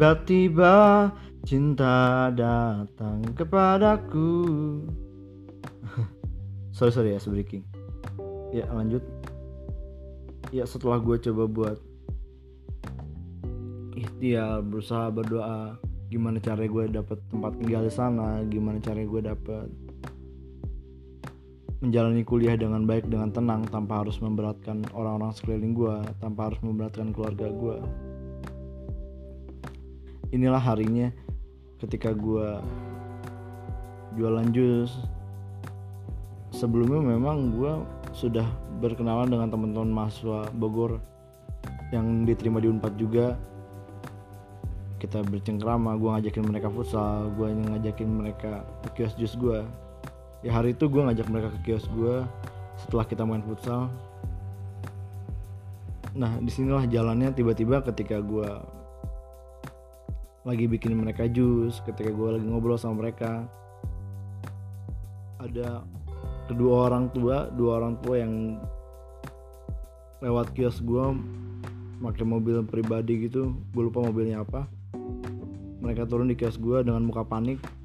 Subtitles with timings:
[0.00, 1.12] Tiba-tiba
[1.44, 4.32] cinta datang kepadaku.
[6.72, 7.68] Sorry sorry ya breaking.
[8.48, 9.04] Ya lanjut.
[10.56, 11.78] Ya setelah gue coba buat
[13.92, 15.76] Ikhtiar berusaha berdoa
[16.08, 19.68] Gimana cara gue dapet tempat tinggal di sana Gimana cara gue dapet
[21.84, 27.12] menjalani kuliah dengan baik dengan tenang tanpa harus memberatkan orang-orang sekeliling gue tanpa harus memberatkan
[27.12, 27.78] keluarga gue
[30.30, 31.10] inilah harinya
[31.82, 32.58] ketika gue
[34.18, 34.90] jualan jus.
[36.50, 37.72] Sebelumnya memang gue
[38.10, 38.44] sudah
[38.82, 40.98] berkenalan dengan teman-teman mahasiswa Bogor
[41.94, 43.38] yang diterima di Unpad juga.
[45.00, 49.64] Kita bercengkrama gue ngajakin mereka futsal gue ngajakin mereka ke kios jus gue
[50.44, 52.20] ya hari itu gue ngajak mereka ke kios gue
[52.84, 53.88] setelah kita main futsal.
[56.16, 58.48] Nah di sinilah jalannya tiba-tiba ketika gue
[60.44, 63.44] lagi bikin mereka jus ketika gue lagi ngobrol sama mereka.
[65.40, 65.84] Ada
[66.48, 68.60] kedua orang tua dua orang tua yang
[70.20, 71.04] lewat kios gue
[72.00, 73.52] pakai mobil pribadi gitu.
[73.72, 74.68] Gue lupa mobilnya apa.
[75.80, 77.79] Mereka turun di kios gue dengan muka panik